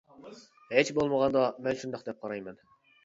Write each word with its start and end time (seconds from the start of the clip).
ھېچ 0.77 0.89
بولمىغاندا 0.99 1.43
مەن 1.67 1.81
شۇنداق 1.85 2.09
دەپ 2.09 2.21
قارايمەن. 2.27 2.59